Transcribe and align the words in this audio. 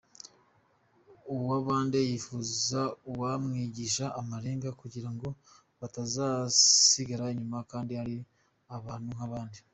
Uwabande 1.33 1.99
yifuza 2.09 2.81
uwamwigisha 3.09 4.05
amarenga 4.19 4.69
kugira 4.81 5.09
ngo 5.15 5.27
batazasigara 5.79 7.25
inyuma 7.33 7.59
kandi 7.71 7.93
ari 8.01 8.15
abantu 8.77 9.07
nk’abandi. 9.15 9.59